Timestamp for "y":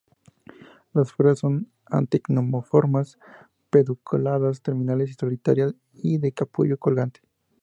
5.11-5.13, 5.93-6.17